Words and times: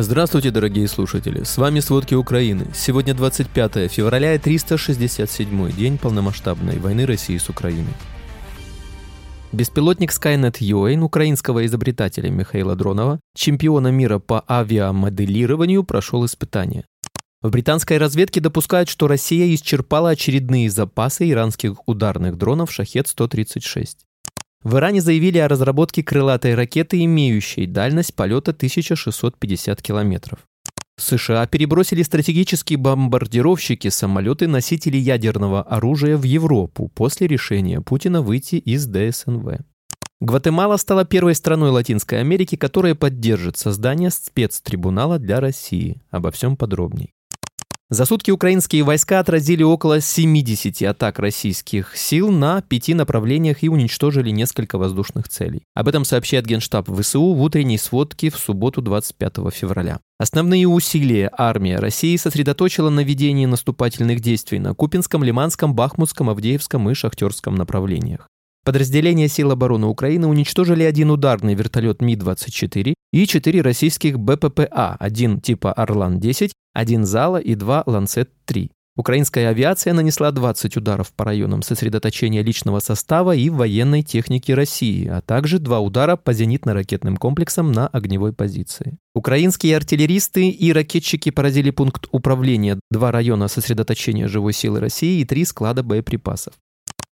Здравствуйте, 0.00 0.52
дорогие 0.52 0.86
слушатели! 0.86 1.42
С 1.42 1.58
вами 1.58 1.80
«Сводки 1.80 2.14
Украины». 2.14 2.66
Сегодня 2.72 3.14
25 3.14 3.90
февраля 3.90 4.36
и 4.36 4.38
367 4.38 5.72
день 5.72 5.98
полномасштабной 5.98 6.78
войны 6.78 7.04
России 7.04 7.36
с 7.36 7.48
Украиной. 7.48 7.92
Беспилотник 9.50 10.12
Skynet 10.12 10.60
UAN 10.60 11.00
украинского 11.00 11.66
изобретателя 11.66 12.30
Михаила 12.30 12.76
Дронова, 12.76 13.18
чемпиона 13.34 13.88
мира 13.88 14.20
по 14.20 14.44
авиамоделированию, 14.48 15.82
прошел 15.82 16.24
испытание. 16.24 16.84
В 17.42 17.50
британской 17.50 17.98
разведке 17.98 18.38
допускают, 18.38 18.88
что 18.88 19.08
Россия 19.08 19.52
исчерпала 19.52 20.10
очередные 20.10 20.70
запасы 20.70 21.28
иранских 21.28 21.88
ударных 21.88 22.38
дронов 22.38 22.70
«Шахет-136». 22.70 24.07
В 24.62 24.76
Иране 24.76 25.00
заявили 25.00 25.38
о 25.38 25.48
разработке 25.48 26.02
крылатой 26.02 26.54
ракеты, 26.54 27.04
имеющей 27.04 27.66
дальность 27.66 28.14
полета 28.14 28.50
1650 28.50 29.80
километров. 29.80 30.40
США 30.96 31.46
перебросили 31.46 32.02
стратегические 32.02 32.76
бомбардировщики, 32.76 33.88
самолеты-носители 33.88 34.96
ядерного 34.96 35.62
оружия 35.62 36.16
в 36.16 36.24
Европу 36.24 36.90
после 36.94 37.28
решения 37.28 37.80
Путина 37.80 38.20
выйти 38.20 38.56
из 38.56 38.86
ДСНВ. 38.86 39.60
Гватемала 40.20 40.76
стала 40.76 41.04
первой 41.04 41.36
страной 41.36 41.70
Латинской 41.70 42.18
Америки, 42.18 42.56
которая 42.56 42.96
поддержит 42.96 43.56
создание 43.56 44.10
спецтрибунала 44.10 45.20
для 45.20 45.38
России. 45.38 46.02
Обо 46.10 46.32
всем 46.32 46.56
подробней. 46.56 47.12
За 47.90 48.04
сутки 48.04 48.30
украинские 48.30 48.82
войска 48.82 49.18
отразили 49.18 49.62
около 49.62 50.02
70 50.02 50.82
атак 50.82 51.18
российских 51.18 51.96
сил 51.96 52.30
на 52.30 52.60
пяти 52.60 52.92
направлениях 52.92 53.62
и 53.62 53.70
уничтожили 53.70 54.28
несколько 54.28 54.76
воздушных 54.76 55.30
целей. 55.30 55.62
Об 55.74 55.88
этом 55.88 56.04
сообщает 56.04 56.44
Генштаб 56.44 56.86
ВСУ 56.86 57.32
в 57.32 57.40
утренней 57.40 57.78
сводке 57.78 58.28
в 58.28 58.36
субботу 58.36 58.82
25 58.82 59.36
февраля. 59.54 60.00
Основные 60.18 60.68
усилия 60.68 61.30
армия 61.32 61.78
России 61.78 62.14
сосредоточила 62.18 62.90
на 62.90 63.00
ведении 63.00 63.46
наступательных 63.46 64.20
действий 64.20 64.58
на 64.58 64.74
Купинском, 64.74 65.24
Лиманском, 65.24 65.74
Бахмутском, 65.74 66.28
Авдеевском 66.28 66.90
и 66.90 66.94
Шахтерском 66.94 67.54
направлениях. 67.54 68.28
Подразделения 68.66 69.28
сил 69.28 69.50
обороны 69.50 69.86
Украины 69.86 70.26
уничтожили 70.26 70.82
один 70.82 71.10
ударный 71.10 71.54
вертолет 71.54 72.02
Ми-24 72.02 72.92
и 73.14 73.26
четыре 73.26 73.62
российских 73.62 74.18
БППА, 74.18 74.94
один 75.00 75.40
типа 75.40 75.72
«Орлан-10», 75.72 76.50
один 76.72 77.04
«Зала» 77.04 77.38
и 77.38 77.54
два 77.54 77.82
«Ланцет-3». 77.86 78.70
Украинская 78.98 79.50
авиация 79.50 79.92
нанесла 79.92 80.32
20 80.32 80.76
ударов 80.76 81.12
по 81.12 81.24
районам 81.24 81.62
сосредоточения 81.62 82.42
личного 82.42 82.80
состава 82.80 83.32
и 83.32 83.48
военной 83.48 84.02
техники 84.02 84.50
России, 84.50 85.06
а 85.06 85.20
также 85.20 85.60
два 85.60 85.78
удара 85.78 86.16
по 86.16 86.32
зенитно-ракетным 86.32 87.16
комплексам 87.16 87.70
на 87.70 87.86
огневой 87.86 88.32
позиции. 88.32 88.98
Украинские 89.14 89.76
артиллеристы 89.76 90.48
и 90.48 90.72
ракетчики 90.72 91.30
поразили 91.30 91.70
пункт 91.70 92.08
управления, 92.10 92.80
два 92.90 93.12
района 93.12 93.46
сосредоточения 93.46 94.26
живой 94.26 94.52
силы 94.52 94.80
России 94.80 95.20
и 95.20 95.24
три 95.24 95.44
склада 95.44 95.84
боеприпасов. 95.84 96.54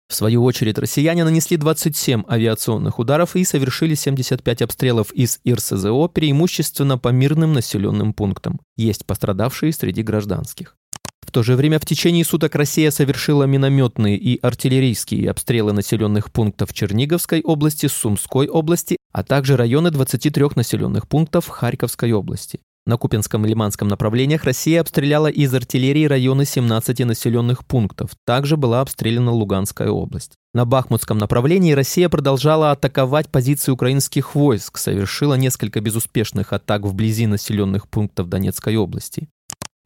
В 0.09 0.15
свою 0.15 0.43
очередь, 0.45 0.79
россияне 0.79 1.23
нанесли 1.23 1.59
27 1.59 2.23
авиационных 2.29 2.99
ударов 2.99 3.37
и 3.37 3.45
совершили 3.45 3.95
75 3.95 4.63
обстрелов 4.63 5.13
из 5.13 5.39
ИРСЗО, 5.45 6.09
преимущественно 6.09 6.97
по 6.97 7.09
мирным 7.09 7.53
населенным 7.53 8.15
пунктам. 8.15 8.59
Есть 8.77 9.05
пострадавшие 9.05 9.73
среди 9.73 10.03
гражданских. 10.03 10.77
В 11.21 11.31
то 11.31 11.43
же 11.43 11.57
время 11.57 11.79
в 11.79 11.85
течение 11.85 12.25
суток 12.25 12.55
Россия 12.55 12.91
совершила 12.91 13.45
минометные 13.45 14.17
и 14.17 14.41
артиллерийские 14.41 15.31
обстрелы 15.31 15.75
населенных 15.75 16.33
пунктов 16.33 16.73
Черниговской 16.73 17.43
области, 17.43 17.85
Сумской 17.85 18.49
области, 18.49 18.97
а 19.13 19.23
также 19.23 19.59
районы 19.59 19.91
23 19.91 20.47
населенных 20.57 21.07
пунктов 21.07 21.49
Харьковской 21.49 22.13
области. 22.13 22.61
На 22.89 22.97
Купинском 22.97 23.45
и 23.45 23.51
Лиманском 23.51 23.87
направлениях 23.87 24.45
Россия 24.45 24.81
обстреляла 24.81 25.27
из 25.27 25.53
артиллерии 25.53 26.07
районы 26.07 26.47
17 26.47 27.01
населенных 27.01 27.67
пунктов. 27.67 28.13
Также 28.25 28.57
была 28.57 28.81
обстреляна 28.81 29.31
Луганская 29.31 29.91
область. 29.91 30.37
На 30.55 30.65
Бахмутском 30.65 31.19
направлении 31.19 31.73
Россия 31.73 32.09
продолжала 32.09 32.71
атаковать 32.71 33.29
позиции 33.29 33.73
украинских 33.73 34.35
войск, 34.35 34.79
совершила 34.79 35.35
несколько 35.35 35.83
безуспешных 35.83 36.55
атак 36.55 36.87
вблизи 36.87 37.27
населенных 37.27 37.89
пунктов 37.89 38.31
Донецкой 38.31 38.77
области. 38.77 39.29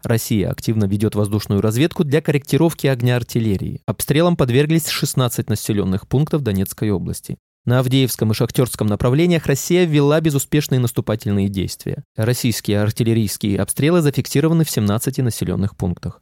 Россия 0.05 0.49
активно 0.49 0.85
ведет 0.85 1.17
воздушную 1.17 1.61
разведку 1.61 2.05
для 2.05 2.21
корректировки 2.21 2.87
огня 2.87 3.17
артиллерии. 3.17 3.81
Обстрелам 3.85 4.37
подверглись 4.37 4.87
16 4.87 5.49
населенных 5.49 6.07
пунктов 6.07 6.43
Донецкой 6.43 6.93
области. 6.93 7.37
На 7.65 7.79
Авдеевском 7.79 8.33
и 8.33 8.35
Шахтерском 8.35 8.89
направлениях 8.89 9.47
Россия 9.47 9.85
ввела 9.85 10.21
безуспешные 10.21 10.81
наступательные 10.81 11.49
действия. 11.49 12.03
Российские 12.17 12.81
артиллерийские 12.81 13.61
обстрелы 13.61 14.01
зафиксированы 14.01 14.65
в 14.65 14.71
17 14.71 15.19
населенных 15.19 15.77
пунктах. 15.77 16.21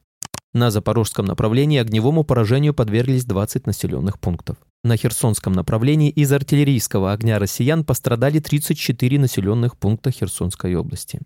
На 0.52 0.70
Запорожском 0.70 1.24
направлении 1.24 1.78
огневому 1.78 2.24
поражению 2.24 2.74
подверглись 2.74 3.24
20 3.24 3.66
населенных 3.66 4.20
пунктов. 4.20 4.58
На 4.84 4.98
Херсонском 4.98 5.54
направлении 5.54 6.10
из 6.10 6.30
артиллерийского 6.30 7.12
огня 7.12 7.38
россиян 7.38 7.84
пострадали 7.84 8.40
34 8.40 9.18
населенных 9.18 9.78
пункта 9.78 10.10
Херсонской 10.10 10.74
области. 10.74 11.20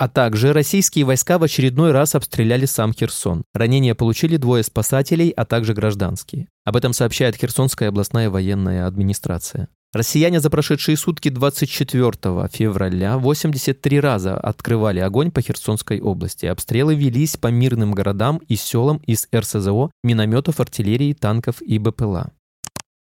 А 0.00 0.08
также 0.08 0.54
российские 0.54 1.04
войска 1.04 1.36
в 1.38 1.42
очередной 1.42 1.92
раз 1.92 2.14
обстреляли 2.14 2.64
сам 2.64 2.94
Херсон. 2.94 3.44
Ранения 3.52 3.94
получили 3.94 4.38
двое 4.38 4.62
спасателей, 4.62 5.28
а 5.28 5.44
также 5.44 5.74
гражданские. 5.74 6.48
Об 6.64 6.76
этом 6.76 6.94
сообщает 6.94 7.36
Херсонская 7.36 7.90
областная 7.90 8.30
военная 8.30 8.86
администрация. 8.86 9.68
Россияне 9.92 10.40
за 10.40 10.48
прошедшие 10.48 10.96
сутки 10.96 11.28
24 11.28 12.12
февраля 12.50 13.18
83 13.18 14.00
раза 14.00 14.38
открывали 14.38 15.00
огонь 15.00 15.30
по 15.30 15.42
Херсонской 15.42 16.00
области. 16.00 16.46
Обстрелы 16.46 16.94
велись 16.94 17.36
по 17.36 17.48
мирным 17.48 17.92
городам 17.92 18.40
и 18.48 18.56
селам 18.56 19.02
из 19.04 19.28
РСЗО, 19.36 19.90
минометов, 20.02 20.60
артиллерии, 20.60 21.12
танков 21.12 21.60
и 21.60 21.78
БПЛА. 21.78 22.30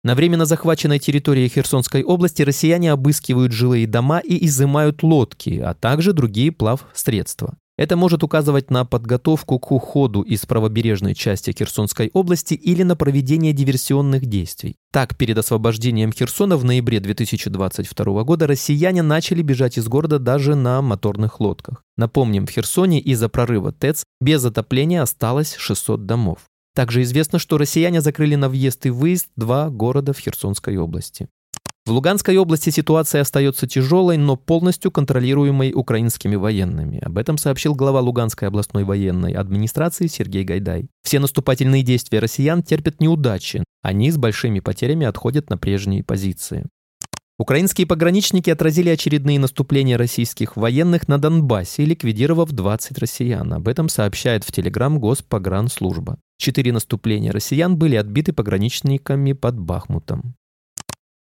На 0.06 0.15
временно 0.15 0.47
захваченной 0.47 1.00
территории 1.00 1.49
Херсонской 1.49 2.05
области 2.05 2.41
россияне 2.43 2.93
обыскивают 2.93 3.50
жилые 3.50 3.89
дома 3.89 4.21
и 4.21 4.47
изымают 4.47 5.03
лодки, 5.03 5.59
а 5.59 5.75
также 5.75 6.12
другие 6.12 6.53
плавсредства. 6.53 7.56
Это 7.77 7.97
может 7.97 8.22
указывать 8.22 8.71
на 8.71 8.84
подготовку 8.84 9.59
к 9.59 9.72
уходу 9.72 10.22
из 10.22 10.47
правобережной 10.47 11.16
части 11.16 11.50
Херсонской 11.50 12.12
области 12.15 12.55
или 12.55 12.84
на 12.84 12.95
проведение 12.95 13.53
диверсионных 13.53 14.27
действий. 14.27 14.77
Так, 14.93 15.16
перед 15.16 15.39
освобождением 15.39 16.12
Херсона 16.12 16.56
в 16.56 16.65
ноябре 16.65 17.00
2022 17.00 18.22
года 18.22 18.47
россияне 18.47 19.03
начали 19.03 19.43
бежать 19.43 19.77
из 19.77 19.89
города 19.89 20.21
даже 20.21 20.55
на 20.55 20.83
моторных 20.83 21.41
лодках. 21.41 21.83
Напомним, 21.97 22.47
в 22.47 22.50
Херсоне 22.50 23.00
из-за 23.00 23.28
прорыва 23.28 23.72
ТЭЦ 23.72 24.05
без 24.21 24.45
отопления 24.45 25.03
осталось 25.03 25.56
600 25.56 26.06
домов. 26.06 26.39
Также 26.77 27.01
известно, 27.05 27.39
что 27.39 27.57
россияне 27.57 28.03
закрыли 28.03 28.35
на 28.35 28.51
въезд 28.51 28.85
и 28.85 28.91
выезд 28.91 29.29
два 29.35 29.71
города 29.71 30.13
в 30.13 30.19
Херсонской 30.19 30.77
области. 30.77 31.27
В 31.87 31.91
Луганской 31.91 32.37
области 32.37 32.69
ситуация 32.69 33.23
остается 33.23 33.67
тяжелой, 33.67 34.19
но 34.19 34.37
полностью 34.37 34.91
контролируемой 34.91 35.73
украинскими 35.73 36.37
военными. 36.37 36.99
Об 37.03 37.17
этом 37.17 37.39
сообщил 37.39 37.75
глава 37.75 38.01
Луганской 38.01 38.49
областной 38.49 38.85
военной 38.85 39.33
администрации 39.33 40.07
Сергей 40.07 40.45
Гайдай. 40.45 40.89
Все 41.03 41.19
наступательные 41.19 41.83
действия 41.83 42.19
россиян 42.19 42.63
терпят 42.63 43.01
неудачи. 43.01 43.65
Они 43.83 44.11
с 44.11 44.19
большими 44.19 44.61
потерями 44.61 45.07
отходят 45.07 45.49
на 45.49 45.57
прежние 45.57 46.05
позиции. 46.05 46.67
Украинские 47.39 47.87
пограничники 47.87 48.51
отразили 48.51 48.91
очередные 48.91 49.39
наступления 49.39 49.97
российских 49.97 50.57
военных 50.57 51.09
на 51.09 51.17
Донбассе, 51.17 51.87
ликвидировав 51.87 52.51
20 52.51 52.99
россиян. 52.99 53.51
Об 53.55 53.67
этом 53.67 53.89
сообщает 53.89 54.45
в 54.45 54.53
Телеграм 54.53 54.99
Госпогранслужба. 55.01 56.19
Четыре 56.39 56.73
наступления 56.73 57.33
россиян 57.33 57.77
были 57.77 57.97
отбиты 57.97 58.33
пограничниками 58.33 59.33
под 59.33 59.59
Бахмутом. 59.59 60.35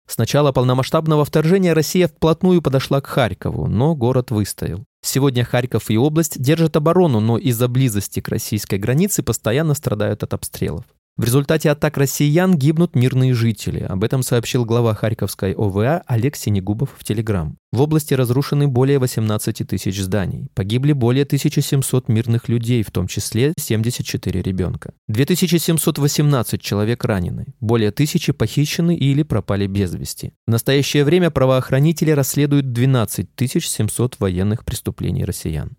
С 0.07 0.17
начала 0.17 0.51
полномасштабного 0.51 1.25
вторжения 1.25 1.73
Россия 1.73 2.07
вплотную 2.07 2.61
подошла 2.61 3.01
к 3.01 3.07
Харькову, 3.07 3.67
но 3.67 3.95
город 3.95 4.29
выстоял. 4.29 4.83
Сегодня 5.01 5.43
Харьков 5.43 5.89
и 5.89 5.97
область 5.97 6.39
держат 6.41 6.75
оборону, 6.75 7.19
но 7.19 7.37
из-за 7.37 7.67
близости 7.67 8.19
к 8.19 8.27
российской 8.27 8.77
границе 8.77 9.23
постоянно 9.23 9.73
страдают 9.73 10.23
от 10.23 10.33
обстрелов. 10.33 10.85
В 11.17 11.23
результате 11.23 11.69
атак 11.69 11.95
россиян 11.95 12.57
гибнут 12.57 12.93
мирные 12.93 13.33
жители. 13.33 13.79
Об 13.79 14.03
этом 14.03 14.21
сообщил 14.21 14.65
глава 14.65 14.93
Харьковской 14.93 15.53
ОВА 15.53 16.03
Олег 16.07 16.35
Синегубов 16.35 16.89
в 16.97 17.05
Телеграм. 17.05 17.55
В 17.71 17.79
области 17.79 18.13
разрушены 18.13 18.67
более 18.67 18.99
18 18.99 19.65
тысяч 19.65 19.97
зданий. 20.01 20.49
Погибли 20.53 20.91
более 20.91 21.23
1700 21.23 22.09
мирных 22.09 22.49
людей, 22.49 22.83
в 22.83 22.91
том 22.91 23.07
числе 23.07 23.53
74 23.57 24.41
ребенка. 24.41 24.91
2718 25.07 26.61
человек 26.61 27.05
ранены. 27.05 27.45
Более 27.61 27.91
тысячи 27.91 28.33
похищены 28.33 28.93
или 28.93 29.23
пропали 29.23 29.67
без 29.67 29.95
вести. 29.95 30.33
В 30.45 30.51
настоящее 30.51 31.05
время 31.05 31.31
правоохранители 31.31 32.11
расследуют 32.11 32.73
12 32.73 33.29
700 33.37 34.19
военных 34.19 34.65
преступлений 34.65 35.23
россиян. 35.23 35.77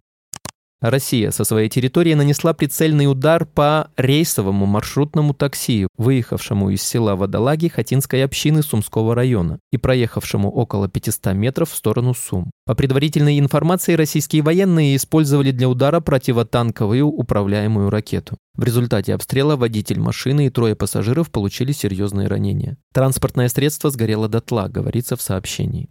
Россия 0.81 1.31
со 1.31 1.45
своей 1.45 1.71
территории 1.71 2.13
нанесла 2.13 2.53
прицельный 2.53 3.11
удар 3.11 3.47
по 3.47 3.91
рейсовому 3.97 4.67
маршрутному 4.67 5.33
такси, 5.33 5.87
выехавшему 5.97 6.71
из 6.71 6.83
села 6.83 7.17
Водолаги 7.17 7.69
Хатинской 7.69 8.23
общины 8.23 8.63
Сумского 8.63 9.15
района 9.15 9.59
и 9.73 9.79
проехавшему 9.79 10.51
около 10.51 10.89
500 10.89 11.35
метров 11.35 11.71
в 11.71 11.77
сторону 11.77 12.13
Сум. 12.13 12.51
По 12.67 12.75
предварительной 12.75 13.39
информации, 13.39 13.95
российские 13.95 14.43
военные 14.43 14.97
использовали 14.97 15.51
для 15.51 15.69
удара 15.69 16.01
противотанковую 16.01 17.07
управляемую 17.07 17.89
ракету. 17.89 18.37
В 18.55 18.65
результате 18.65 19.15
обстрела 19.15 19.57
водитель 19.57 20.01
машины 20.01 20.47
и 20.47 20.51
трое 20.51 20.75
пассажиров 20.75 21.31
получили 21.31 21.73
серьезные 21.73 22.29
ранения. 22.29 22.77
Транспортное 22.93 23.49
средство 23.49 23.91
сгорело 23.91 24.29
дотла, 24.29 24.69
говорится 24.69 25.17
в 25.17 25.23
сообщении. 25.23 25.89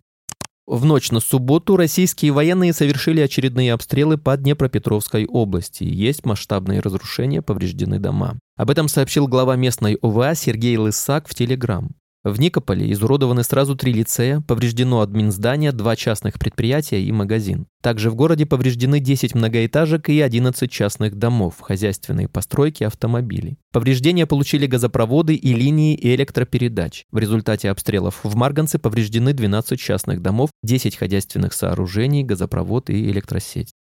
В 0.67 0.83
ночь 0.83 1.11
на 1.11 1.19
субботу 1.19 1.77
российские 1.77 2.31
военные 2.31 2.73
совершили 2.73 3.21
очередные 3.21 3.71
обстрелы 3.71 4.17
по 4.17 4.35
Днепропетровской 4.35 5.27
области. 5.27 5.83
Есть 5.83 6.25
масштабные 6.25 6.79
разрушения, 6.79 7.43
повреждены 7.43 7.99
дома. 7.99 8.39
Об 8.57 8.71
этом 8.71 8.87
сообщил 8.87 9.27
глава 9.27 9.55
местной 9.55 9.95
ОВА 10.01 10.33
Сергей 10.33 10.77
Лысак 10.77 11.27
в 11.27 11.35
Телеграм. 11.35 11.91
В 12.25 12.39
Никополе 12.39 12.91
изуродованы 12.91 13.43
сразу 13.43 13.75
три 13.75 13.93
лицея, 13.93 14.41
повреждено 14.41 15.01
админздание, 15.01 15.71
два 15.71 15.95
частных 15.95 16.39
предприятия 16.39 16.99
и 16.99 17.11
магазин. 17.11 17.67
Также 17.83 18.09
в 18.09 18.15
городе 18.15 18.47
повреждены 18.47 18.99
10 18.99 19.35
многоэтажек 19.35 20.09
и 20.09 20.19
11 20.21 20.71
частных 20.71 21.13
домов, 21.19 21.57
хозяйственные 21.61 22.27
постройки, 22.27 22.83
автомобили. 22.83 23.57
Повреждения 23.71 24.25
получили 24.25 24.65
газопроводы 24.65 25.35
и 25.35 25.53
линии 25.53 25.95
электропередач. 26.01 27.05
В 27.11 27.19
результате 27.19 27.69
обстрелов 27.69 28.21
в 28.23 28.35
Марганце 28.35 28.79
повреждены 28.79 29.33
12 29.33 29.79
частных 29.79 30.23
домов, 30.23 30.49
10 30.63 30.95
хозяйственных 30.95 31.53
сооружений, 31.53 32.23
газопровод 32.23 32.89
и 32.89 33.11
электросеть. 33.11 33.75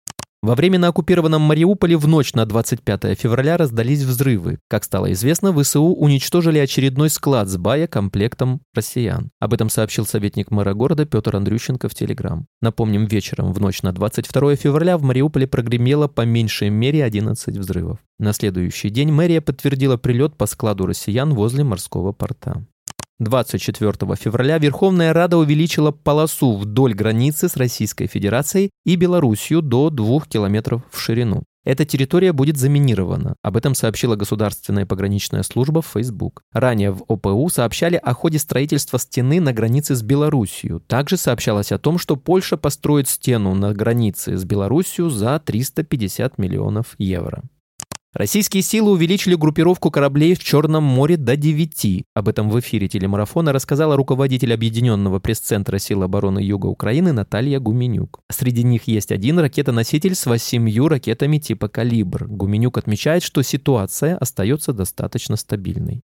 Во 0.42 0.54
время 0.54 0.78
на 0.78 0.88
оккупированном 0.88 1.42
Мариуполе 1.42 1.98
в 1.98 2.08
ночь 2.08 2.32
на 2.32 2.46
25 2.46 3.18
февраля 3.18 3.58
раздались 3.58 4.04
взрывы. 4.04 4.58
Как 4.68 4.84
стало 4.84 5.12
известно, 5.12 5.52
ВСУ 5.52 5.82
уничтожили 5.82 6.58
очередной 6.58 7.10
склад 7.10 7.48
с 7.48 7.58
боекомплектом 7.58 8.62
россиян. 8.74 9.30
Об 9.38 9.52
этом 9.52 9.68
сообщил 9.68 10.06
советник 10.06 10.50
мэра 10.50 10.72
города 10.72 11.04
Петр 11.04 11.36
Андрющенко 11.36 11.90
в 11.90 11.94
Телеграм. 11.94 12.46
Напомним, 12.62 13.04
вечером 13.04 13.52
в 13.52 13.60
ночь 13.60 13.82
на 13.82 13.92
22 13.92 14.56
февраля 14.56 14.96
в 14.96 15.02
Мариуполе 15.02 15.46
прогремело 15.46 16.08
по 16.08 16.22
меньшей 16.22 16.70
мере 16.70 17.04
11 17.04 17.58
взрывов. 17.58 17.98
На 18.18 18.32
следующий 18.32 18.88
день 18.88 19.12
мэрия 19.12 19.42
подтвердила 19.42 19.98
прилет 19.98 20.38
по 20.38 20.46
складу 20.46 20.86
россиян 20.86 21.34
возле 21.34 21.64
морского 21.64 22.12
порта. 22.12 22.64
24 23.20 24.16
февраля 24.16 24.56
Верховная 24.56 25.12
Рада 25.12 25.36
увеличила 25.36 25.90
полосу 25.90 26.56
вдоль 26.56 26.94
границы 26.94 27.50
с 27.50 27.56
Российской 27.56 28.06
Федерацией 28.06 28.70
и 28.86 28.96
Белоруссию 28.96 29.60
до 29.60 29.90
2 29.90 30.20
километров 30.22 30.82
в 30.90 30.98
ширину. 30.98 31.42
Эта 31.62 31.84
территория 31.84 32.32
будет 32.32 32.56
заминирована. 32.56 33.36
Об 33.42 33.58
этом 33.58 33.74
сообщила 33.74 34.16
Государственная 34.16 34.86
пограничная 34.86 35.42
служба 35.42 35.82
в 35.82 35.86
Facebook. 35.86 36.40
Ранее 36.54 36.92
в 36.92 37.04
ОПУ 37.06 37.50
сообщали 37.50 37.96
о 37.96 38.14
ходе 38.14 38.38
строительства 38.38 38.98
стены 38.98 39.38
на 39.40 39.52
границе 39.52 39.94
с 39.94 40.02
Белоруссией. 40.02 40.80
Также 40.80 41.18
сообщалось 41.18 41.72
о 41.72 41.78
том, 41.78 41.98
что 41.98 42.16
Польша 42.16 42.56
построит 42.56 43.08
стену 43.08 43.54
на 43.54 43.74
границе 43.74 44.38
с 44.38 44.44
Белоруссией 44.44 45.10
за 45.10 45.38
350 45.38 46.38
миллионов 46.38 46.94
евро. 46.96 47.42
Российские 48.12 48.64
силы 48.64 48.90
увеличили 48.90 49.36
группировку 49.36 49.92
кораблей 49.92 50.34
в 50.34 50.42
Черном 50.42 50.82
море 50.82 51.16
до 51.16 51.36
9. 51.36 52.04
Об 52.12 52.28
этом 52.28 52.50
в 52.50 52.58
эфире 52.58 52.88
телемарафона 52.88 53.52
рассказала 53.52 53.94
руководитель 53.94 54.52
Объединенного 54.52 55.20
пресс-центра 55.20 55.78
сил 55.78 56.02
обороны 56.02 56.40
Юга 56.40 56.66
Украины 56.66 57.12
Наталья 57.12 57.60
Гуменюк. 57.60 58.18
Среди 58.28 58.64
них 58.64 58.88
есть 58.88 59.12
один 59.12 59.38
ракетоноситель 59.38 60.16
с 60.16 60.26
восемью 60.26 60.88
ракетами 60.88 61.38
типа 61.38 61.68
«Калибр». 61.68 62.26
Гуменюк 62.26 62.78
отмечает, 62.78 63.22
что 63.22 63.42
ситуация 63.42 64.16
остается 64.16 64.72
достаточно 64.72 65.36
стабильной. 65.36 66.02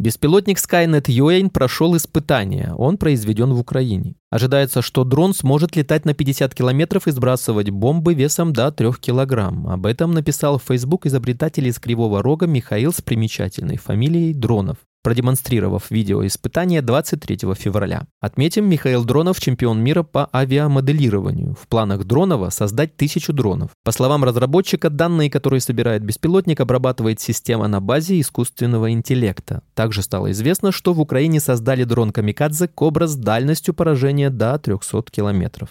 Беспилотник 0.00 0.56
Skynet 0.56 1.10
Юэйн 1.10 1.50
прошел 1.50 1.94
испытания. 1.94 2.72
Он 2.78 2.96
произведен 2.96 3.52
в 3.52 3.60
Украине. 3.60 4.14
Ожидается, 4.30 4.80
что 4.80 5.04
дрон 5.04 5.34
сможет 5.34 5.76
летать 5.76 6.06
на 6.06 6.14
50 6.14 6.54
километров 6.54 7.06
и 7.06 7.10
сбрасывать 7.10 7.68
бомбы 7.68 8.14
весом 8.14 8.54
до 8.54 8.72
3 8.72 8.92
килограмм. 8.98 9.68
Об 9.68 9.84
этом 9.84 10.12
написал 10.12 10.58
в 10.58 10.62
Facebook 10.62 11.04
изобретатель 11.04 11.68
из 11.68 11.78
Кривого 11.78 12.22
Рога 12.22 12.46
Михаил 12.46 12.94
с 12.94 13.02
примечательной 13.02 13.76
фамилией 13.76 14.32
Дронов 14.32 14.78
продемонстрировав 15.02 15.90
видеоиспытание 15.90 16.82
23 16.82 17.38
февраля. 17.54 18.06
Отметим, 18.20 18.68
Михаил 18.68 19.04
Дронов– 19.04 19.40
чемпион 19.40 19.80
мира 19.80 20.02
по 20.02 20.28
авиамоделированию. 20.34 21.54
В 21.60 21.68
планах 21.68 22.04
Дронова 22.04 22.50
создать 22.50 22.96
тысячу 22.96 23.32
дронов. 23.32 23.70
По 23.84 23.92
словам 23.92 24.24
разработчика, 24.24 24.90
данные, 24.90 25.30
которые 25.30 25.60
собирает 25.60 26.04
беспилотник, 26.04 26.60
обрабатывает 26.60 27.20
система 27.20 27.68
на 27.68 27.80
базе 27.80 28.20
искусственного 28.20 28.92
интеллекта. 28.92 29.62
Также 29.74 30.02
стало 30.02 30.30
известно, 30.32 30.72
что 30.72 30.92
в 30.92 31.00
Украине 31.00 31.40
создали 31.40 31.84
дрон 31.84 32.12
«Камикадзе» 32.12 32.68
«Кобра» 32.68 33.06
с 33.06 33.16
дальностью 33.16 33.74
поражения 33.74 34.30
до 34.30 34.58
300 34.58 35.04
километров. 35.10 35.70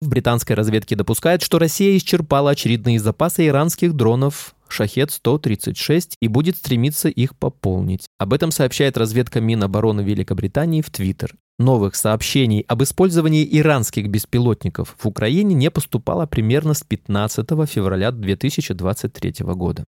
В 0.00 0.08
британской 0.08 0.54
разведке 0.54 0.94
допускают, 0.94 1.42
что 1.42 1.58
Россия 1.58 1.96
исчерпала 1.96 2.52
очередные 2.52 3.00
запасы 3.00 3.48
иранских 3.48 3.94
дронов 3.94 4.54
Шахет-136 4.72 6.14
и 6.20 6.28
будет 6.28 6.56
стремиться 6.56 7.08
их 7.08 7.36
пополнить. 7.36 8.06
Об 8.18 8.32
этом 8.32 8.50
сообщает 8.50 8.96
разведка 8.96 9.40
Минобороны 9.40 10.00
Великобритании 10.00 10.82
в 10.82 10.90
Твиттер. 10.90 11.34
Новых 11.58 11.96
сообщений 11.96 12.64
об 12.68 12.84
использовании 12.84 13.46
иранских 13.58 14.08
беспилотников 14.08 14.94
в 14.96 15.06
Украине 15.06 15.54
не 15.54 15.70
поступало 15.70 16.26
примерно 16.26 16.72
с 16.72 16.84
15 16.84 17.48
февраля 17.68 18.12
2023 18.12 19.34
года. 19.40 19.84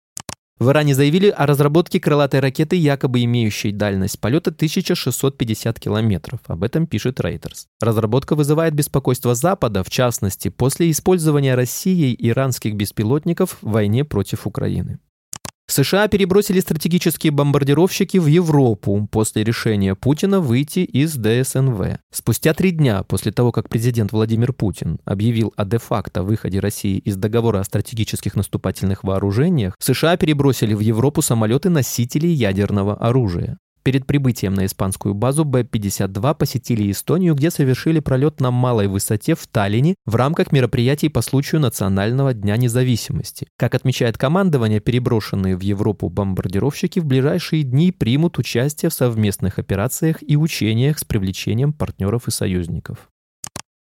В 0.57 0.69
Иране 0.69 0.96
заявили 0.96 1.28
о 1.28 1.46
разработке 1.46 2.00
крылатой 2.00 2.40
ракеты, 2.40 2.78
якобы 2.78 3.22
имеющей 3.25 3.74
дальность 3.74 4.22
полета 4.22 4.52
1650 4.52 5.78
километров. 5.81 6.40
Об 6.48 6.63
этом 6.63 6.88
пишет 6.88 7.19
Reuters. 7.19 7.66
Разработка 7.81 8.36
вызывает 8.36 8.74
беспокойство 8.74 9.36
Запада, 9.36 9.84
в 9.84 9.90
частности, 9.90 10.48
после 10.48 10.92
использования 10.92 11.56
Россией 11.56 12.16
иранских 12.18 12.75
беспилотников 12.75 13.57
в 13.62 13.69
войне 13.69 14.06
против 14.06 14.48
Украины. 14.48 15.00
США 15.67 16.07
перебросили 16.07 16.59
стратегические 16.59 17.31
бомбардировщики 17.31 18.17
в 18.17 18.27
Европу 18.27 19.07
после 19.12 19.44
решения 19.44 19.95
Путина 19.95 20.39
выйти 20.39 20.79
из 20.79 21.15
ДСНВ. 21.15 21.97
Спустя 22.12 22.53
три 22.53 22.71
дня 22.71 23.03
после 23.03 23.31
того, 23.31 23.51
как 23.51 23.67
президент 23.67 24.12
Владимир 24.12 24.53
Путин 24.53 25.00
объявил 25.06 25.53
о 25.57 25.65
де-факто 25.65 26.21
выходе 26.21 26.59
России 26.59 27.00
из 27.00 27.17
договора 27.17 27.62
о 27.62 27.63
стратегических 27.63 28.35
наступательных 28.35 29.03
вооружениях, 29.03 29.75
США 29.79 30.17
перебросили 30.17 30.75
в 30.75 30.81
Европу 30.81 31.21
самолеты-носители 31.23 32.27
ядерного 32.27 32.95
оружия. 32.95 33.57
Перед 33.86 34.08
прибытием 34.08 34.56
на 34.56 34.66
испанскую 34.66 35.14
базу 35.14 35.46
Б-52 35.46 36.34
посетили 36.34 36.90
Эстонию, 36.90 37.36
где 37.36 37.52
совершили 37.52 38.00
пролет 38.00 38.42
на 38.42 38.50
малой 38.50 38.88
высоте 38.88 39.36
в 39.36 39.46
Таллине 39.46 39.94
в 40.08 40.16
рамках 40.16 40.52
мероприятий 40.52 41.08
по 41.08 41.22
случаю 41.22 41.62
Национального 41.62 42.34
дня 42.34 42.58
независимости. 42.58 43.46
Как 43.58 43.75
отмечает 43.75 44.18
командование, 44.18 44.80
переброшенные 44.80 45.56
в 45.56 45.62
Европу 45.62 46.10
бомбардировщики 46.10 47.00
в 47.00 47.06
ближайшие 47.06 47.62
дни 47.62 47.92
примут 47.92 48.39
участие 48.39 48.89
в 48.89 48.94
совместных 48.96 49.60
операциях 49.60 50.18
и 50.27 50.36
учениях 50.36 50.98
с 50.98 51.04
привлечением 51.04 51.72
партнеров 51.72 52.27
и 52.27 52.32
союзников. 52.32 53.12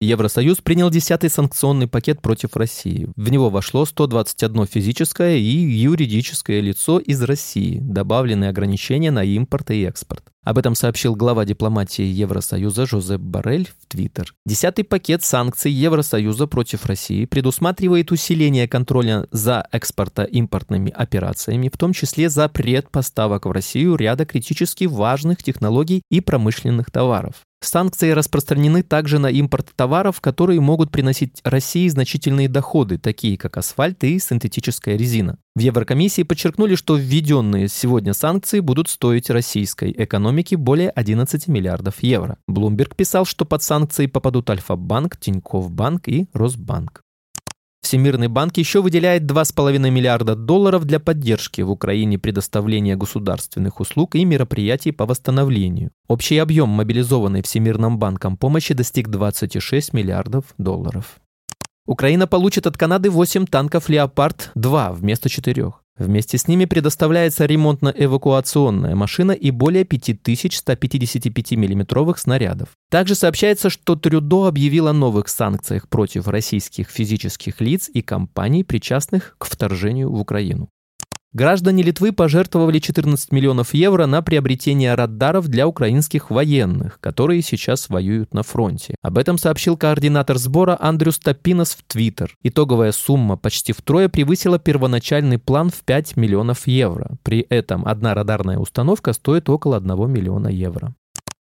Евросоюз 0.01 0.59
принял 0.59 0.91
10-й 0.91 1.31
санкционный 1.31 1.87
пакет 1.87 2.21
против 2.21 2.55
России. 2.55 3.09
В 3.17 3.31
него 3.31 3.49
вошло 3.49 3.87
121 3.87 4.67
физическое 4.67 5.39
и 5.39 5.43
юридическое 5.43 6.61
лицо 6.61 6.99
из 6.99 7.23
России, 7.23 7.79
добавлены 7.81 8.45
ограничения 8.45 9.11
на 9.11 9.25
импорт 9.25 9.71
и 9.71 9.85
экспорт. 9.85 10.23
Об 10.45 10.59
этом 10.59 10.75
сообщил 10.75 11.17
глава 11.17 11.47
дипломатии 11.47 12.05
Евросоюза 12.05 12.87
Жозеп 12.87 13.23
Барель 13.23 13.69
в 13.69 13.89
Твиттер. 13.89 14.35
Десятый 14.45 14.85
пакет 14.85 15.25
санкций 15.25 15.73
Евросоюза 15.73 16.47
против 16.47 16.85
России 16.85 17.25
предусматривает 17.25 18.13
усиление 18.13 18.69
контроля 18.69 19.27
за 19.31 19.67
экспорто-импортными 19.73 20.93
операциями, 20.93 21.71
в 21.73 21.79
том 21.79 21.95
числе 21.95 22.29
запрет 22.29 22.91
поставок 22.91 23.47
в 23.47 23.51
Россию 23.51 23.97
ряда 23.97 24.27
критически 24.27 24.85
важных 24.85 25.43
технологий 25.43 26.03
и 26.11 26.21
промышленных 26.21 26.91
товаров. 26.91 27.37
Санкции 27.67 28.11
распространены 28.11 28.83
также 28.83 29.19
на 29.19 29.27
импорт 29.27 29.73
товаров, 29.75 30.21
которые 30.21 30.61
могут 30.61 30.91
приносить 30.91 31.41
России 31.45 31.89
значительные 31.89 32.49
доходы, 32.49 32.99
такие 32.99 33.37
как 33.37 33.57
асфальт 33.57 34.05
и 34.05 34.19
синтетическая 34.19 34.97
резина. 34.97 35.39
В 35.55 35.61
Еврокомиссии 35.61 36.23
подчеркнули, 36.23 36.75
что 36.75 36.97
введенные 36.97 37.69
сегодня 37.69 38.13
санкции 38.13 38.61
будут 38.61 38.89
стоить 38.89 39.31
российской 39.31 39.91
экономике 39.97 40.57
более 40.57 40.91
11 40.91 41.49
миллиардов 41.49 42.03
евро. 42.03 42.39
Блумберг 42.47 42.95
писал, 42.95 43.25
что 43.25 43.45
под 43.45 43.63
санкции 43.63 44.07
попадут 44.07 44.51
Альфа-банк, 44.51 45.17
Тинькофф 45.17 45.71
банк 45.71 46.09
и 46.09 46.29
Росбанк. 46.35 47.06
Всемирный 47.83 48.29
банк 48.29 48.57
еще 48.57 48.83
выделяет 48.83 49.23
2,5 49.23 49.79
миллиарда 49.79 50.35
долларов 50.35 50.85
для 50.85 50.99
поддержки 50.99 51.61
в 51.61 51.71
Украине 51.71 52.19
предоставления 52.19 52.97
государственных 52.97 53.79
услуг 53.81 54.17
и 54.17 54.25
мероприятий 54.25 54.91
по 54.91 55.07
восстановлению. 55.07 55.93
Общий 56.09 56.39
объем 56.39 56.69
мобилизованной 56.71 57.43
Всемирным 57.43 57.99
банком 57.99 58.37
помощи 58.37 58.75
достиг 58.75 59.09
26 59.09 59.93
миллиардов 59.93 60.47
долларов. 60.59 61.21
Украина 61.87 62.27
получит 62.27 62.67
от 62.67 62.77
Канады 62.77 63.11
8 63.11 63.47
танков 63.47 63.89
«Леопард-2» 63.89 64.93
вместо 64.93 65.29
4. 65.29 65.73
Вместе 65.99 66.37
с 66.37 66.47
ними 66.47 66.67
предоставляется 66.67 67.47
ремонтно-эвакуационная 67.47 68.95
машина 68.95 69.33
и 69.33 69.51
более 69.51 69.85
5155 69.85 71.53
миллиметровых 71.53 72.19
снарядов. 72.19 72.71
Также 72.91 73.15
сообщается, 73.15 73.71
что 73.71 73.97
Трюдо 73.97 74.47
объявил 74.47 74.89
о 74.89 74.93
новых 74.93 75.29
санкциях 75.29 75.89
против 75.89 76.29
российских 76.29 76.91
физических 76.91 77.61
лиц 77.63 77.89
и 77.93 78.03
компаний, 78.03 78.63
причастных 78.63 79.37
к 79.39 79.47
вторжению 79.47 80.13
в 80.13 80.21
Украину. 80.21 80.69
Граждане 81.37 81.83
Литвы 81.83 82.13
пожертвовали 82.13 82.79
14 82.79 83.31
миллионов 83.31 83.75
евро 83.75 84.07
на 84.07 84.23
приобретение 84.23 84.95
радаров 84.95 85.49
для 85.49 85.69
украинских 85.69 86.31
военных, 86.31 86.99
которые 86.99 87.43
сейчас 87.43 87.91
воюют 87.91 88.33
на 88.33 88.43
фронте. 88.43 88.95
Об 89.03 89.19
этом 89.19 89.37
сообщил 89.37 89.77
координатор 89.77 90.39
сбора 90.39 90.79
Андрюс 90.81 91.19
Топинос 91.19 91.75
в 91.75 91.85
Твиттер. 91.87 92.35
Итоговая 92.43 92.91
сумма 92.91 93.37
почти 93.37 93.75
втрое 93.75 94.09
превысила 94.09 94.59
первоначальный 94.59 95.39
план 95.39 95.69
в 95.69 95.83
5 95.85 96.17
миллионов 96.17 96.67
евро. 96.67 97.19
При 97.23 97.41
этом 97.41 97.87
одна 97.87 98.15
радарная 98.15 98.57
установка 98.57 99.13
стоит 99.13 99.51
около 99.51 99.77
1 99.77 100.11
миллиона 100.11 100.49
евро. 100.49 100.95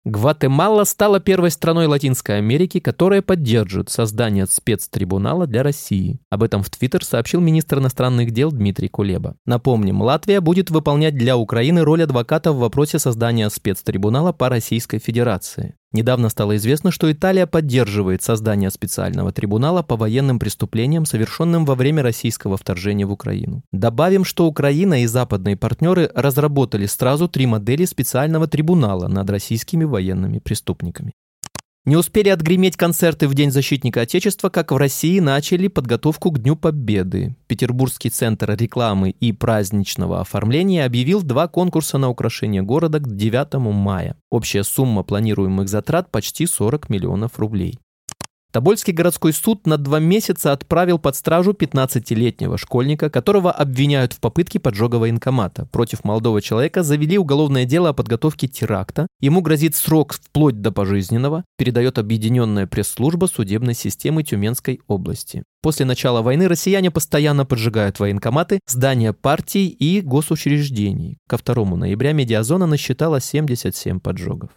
Гватемала 0.05 0.83
стала 0.83 1.19
первой 1.19 1.49
страной 1.49 1.87
Латинской 1.87 2.37
Америки, 2.37 2.79
которая 2.79 3.23
поддерживает 3.23 3.89
создание 3.89 4.45
спецтрибунала 4.45 5.47
для 5.47 5.63
России. 5.63 6.19
Об 6.29 6.43
этом 6.43 6.61
в 6.61 6.69
Твиттер 6.69 7.03
сообщил 7.03 7.41
министр 7.41 7.79
иностранных 7.79 8.29
дел 8.29 8.51
Дмитрий 8.51 8.87
Кулеба. 8.87 9.35
Напомним, 9.47 10.03
Латвия 10.03 10.41
будет 10.41 10.69
выполнять 10.69 11.17
для 11.17 11.35
Украины 11.37 11.81
роль 11.81 12.03
адвоката 12.03 12.51
в 12.51 12.59
вопросе 12.59 12.99
создания 12.99 13.49
спецтрибунала 13.49 14.31
по 14.31 14.47
Российской 14.47 14.99
Федерации. 14.99 15.73
Недавно 15.95 16.27
стало 16.27 16.57
известно, 16.57 16.91
что 16.91 17.09
Италия 17.09 17.47
поддерживает 17.47 18.21
создание 18.21 18.69
специального 18.69 19.31
трибунала 19.31 19.81
по 19.81 19.95
военным 19.95 20.39
преступлениям, 20.39 21.05
совершенным 21.05 21.63
во 21.63 21.75
время 21.75 22.03
российского 22.03 22.57
вторжения 22.57 23.05
в 23.05 23.13
Украину. 23.13 23.63
Добавим, 23.71 24.25
что 24.25 24.45
Украина 24.45 25.03
и 25.03 25.05
западные 25.05 25.55
партнеры 25.55 26.11
разработали 26.13 26.85
сразу 26.85 27.29
три 27.29 27.45
модели 27.45 27.85
специального 27.85 28.45
трибунала 28.45 29.07
над 29.07 29.29
российскими 29.29 29.85
военными 29.85 30.39
преступниками. 30.39 31.13
Не 31.85 31.97
успели 31.97 32.29
отгреметь 32.29 32.77
концерты 32.77 33.27
в 33.27 33.35
День 33.35 33.51
защитника 33.51 34.01
Отечества, 34.01 34.49
как 34.49 34.71
в 34.71 34.77
России 34.77 35.19
начали 35.19 35.67
подготовку 35.67 36.31
к 36.31 36.39
Дню 36.39 36.55
Победы. 36.55 37.35
Петербургский 37.45 38.09
центр 38.09 38.55
рекламы 38.57 39.11
и 39.11 39.31
праздничного 39.31 40.19
оформления 40.19 40.83
объявил 40.83 41.21
два 41.21 41.47
конкурса 41.47 41.99
на 41.99 42.09
украшение 42.09 42.63
города 42.63 42.99
к 42.99 43.15
9 43.15 43.53
мая. 43.71 44.17
Общая 44.31 44.63
сумма 44.63 45.03
планируемых 45.03 45.69
затрат 45.69 46.09
почти 46.09 46.47
40 46.47 46.89
миллионов 46.89 47.37
рублей. 47.37 47.77
Тобольский 48.55 48.93
городской 48.93 49.33
суд 49.33 49.67
на 49.67 49.77
два 49.77 49.99
месяца 49.99 50.53
отправил 50.53 50.97
под 50.97 51.17
стражу 51.17 51.51
15-летнего 51.51 52.57
школьника, 52.57 53.09
которого 53.09 53.51
обвиняют 53.51 54.13
в 54.13 54.21
попытке 54.21 54.61
поджога 54.61 54.95
военкомата. 54.95 55.65
Против 55.73 56.05
молодого 56.05 56.41
человека 56.41 56.81
завели 56.81 57.17
уголовное 57.17 57.65
дело 57.65 57.89
о 57.89 57.93
подготовке 57.93 58.47
теракта. 58.47 59.07
Ему 59.19 59.41
грозит 59.41 59.75
срок 59.75 60.13
вплоть 60.13 60.61
до 60.61 60.71
пожизненного, 60.71 61.43
передает 61.57 61.97
объединенная 61.99 62.65
пресс-служба 62.65 63.25
судебной 63.25 63.73
системы 63.73 64.23
Тюменской 64.23 64.79
области. 64.87 65.43
После 65.61 65.85
начала 65.85 66.21
войны 66.21 66.47
россияне 66.47 66.91
постоянно 66.91 67.45
поджигают 67.45 67.99
военкоматы, 67.99 68.61
здания 68.69 69.11
партий 69.11 69.67
и 69.67 69.99
госучреждений. 69.99 71.17
Ко 71.27 71.37
2 71.43 71.75
ноября 71.75 72.13
медиазона 72.13 72.67
насчитала 72.67 73.19
77 73.19 73.99
поджогов. 73.99 74.51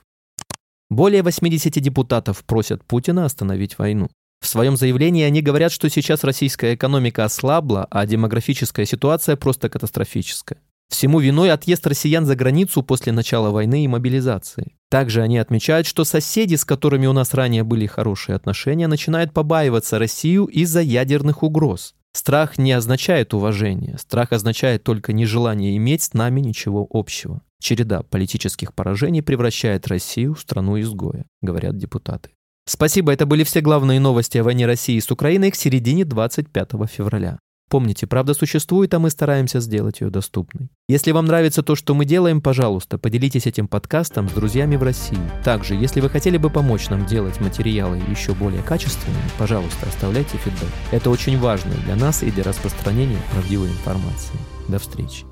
Более 0.90 1.22
80 1.22 1.72
депутатов 1.82 2.44
просят 2.44 2.84
Путина 2.84 3.24
остановить 3.24 3.78
войну. 3.78 4.08
В 4.40 4.46
своем 4.46 4.76
заявлении 4.76 5.24
они 5.24 5.42
говорят, 5.42 5.72
что 5.72 5.90
сейчас 5.90 6.24
российская 6.24 6.74
экономика 6.74 7.24
ослабла, 7.24 7.86
а 7.90 8.06
демографическая 8.06 8.86
ситуация 8.86 9.36
просто 9.36 9.68
катастрофическая. 9.68 10.60
Всему 10.88 11.20
виной 11.20 11.52
отъезд 11.52 11.86
россиян 11.86 12.24
за 12.24 12.34
границу 12.34 12.82
после 12.82 13.12
начала 13.12 13.50
войны 13.50 13.84
и 13.84 13.88
мобилизации. 13.88 14.72
Также 14.88 15.20
они 15.20 15.36
отмечают, 15.36 15.86
что 15.86 16.04
соседи, 16.04 16.54
с 16.54 16.64
которыми 16.64 17.06
у 17.06 17.12
нас 17.12 17.34
ранее 17.34 17.62
были 17.62 17.86
хорошие 17.86 18.36
отношения, 18.36 18.86
начинают 18.86 19.34
побаиваться 19.34 19.98
Россию 19.98 20.46
из-за 20.46 20.80
ядерных 20.80 21.42
угроз. 21.42 21.94
Страх 22.14 22.56
не 22.56 22.72
означает 22.72 23.34
уважение, 23.34 23.98
страх 23.98 24.32
означает 24.32 24.82
только 24.82 25.12
нежелание 25.12 25.76
иметь 25.76 26.02
с 26.02 26.14
нами 26.14 26.40
ничего 26.40 26.86
общего. 26.90 27.42
Череда 27.60 28.02
политических 28.02 28.74
поражений 28.74 29.22
превращает 29.22 29.88
Россию 29.88 30.34
в 30.34 30.40
страну 30.40 30.80
изгоя, 30.80 31.26
говорят 31.42 31.76
депутаты. 31.76 32.30
Спасибо, 32.66 33.12
это 33.12 33.26
были 33.26 33.44
все 33.44 33.60
главные 33.60 33.98
новости 33.98 34.38
о 34.38 34.44
войне 34.44 34.66
России 34.66 34.98
с 34.98 35.10
Украиной 35.10 35.50
к 35.50 35.56
середине 35.56 36.04
25 36.04 36.70
февраля. 36.90 37.38
Помните, 37.68 38.06
правда 38.06 38.32
существует, 38.32 38.94
а 38.94 38.98
мы 38.98 39.10
стараемся 39.10 39.60
сделать 39.60 40.00
ее 40.00 40.08
доступной. 40.08 40.70
Если 40.88 41.12
вам 41.12 41.26
нравится 41.26 41.62
то, 41.62 41.74
что 41.74 41.94
мы 41.94 42.06
делаем, 42.06 42.40
пожалуйста, 42.40 42.96
поделитесь 42.96 43.46
этим 43.46 43.68
подкастом 43.68 44.28
с 44.28 44.32
друзьями 44.32 44.76
в 44.76 44.82
России. 44.82 45.18
Также, 45.44 45.74
если 45.74 46.00
вы 46.00 46.08
хотели 46.08 46.38
бы 46.38 46.48
помочь 46.48 46.88
нам 46.88 47.04
делать 47.04 47.40
материалы 47.40 48.00
еще 48.08 48.32
более 48.32 48.62
качественными, 48.62 49.22
пожалуйста, 49.38 49.86
оставляйте 49.86 50.38
фидбэк. 50.38 50.70
Это 50.92 51.10
очень 51.10 51.38
важно 51.38 51.72
для 51.84 51.96
нас 51.96 52.22
и 52.22 52.30
для 52.30 52.44
распространения 52.44 53.20
правдивой 53.32 53.68
информации. 53.68 54.38
До 54.68 54.78
встречи. 54.78 55.24